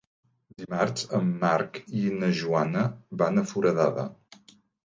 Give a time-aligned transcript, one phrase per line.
[0.61, 2.87] Dimarts en Marc i na Joana
[3.23, 4.11] van a Foradada.